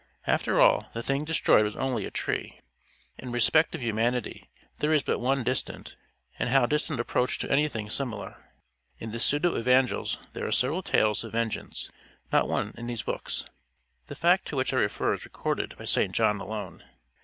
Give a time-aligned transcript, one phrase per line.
[0.25, 2.59] After all, the thing destroyed was only a tree.
[3.19, 5.95] In respect of humanity there is but one distant,
[6.39, 8.49] and how distant approach to anything similar!
[8.97, 11.91] In the pseudo evangels there are several tales of vengeance
[12.31, 13.45] not one in these books.
[14.07, 16.83] The fact to which I refer is recorded by St John alone.